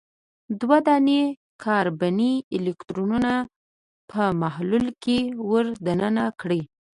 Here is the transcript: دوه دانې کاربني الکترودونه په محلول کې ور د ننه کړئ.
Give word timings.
دوه 0.61 0.77
دانې 0.87 1.21
کاربني 1.63 2.33
الکترودونه 2.57 3.33
په 4.09 4.21
محلول 4.41 4.85
کې 5.03 5.17
ور 5.49 5.65
د 5.85 5.87
ننه 6.01 6.25
کړئ. 6.41 6.61